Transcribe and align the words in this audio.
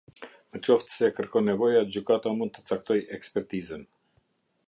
Në 0.53 0.61
qoftë 0.67 0.93
se 0.93 1.03
e 1.07 1.09
kërkon 1.19 1.45
nevoja, 1.49 1.83
gjykata 1.97 2.33
mund 2.39 2.55
ta 2.57 2.65
caktojë 2.71 3.07
ekspertizën. 3.19 3.85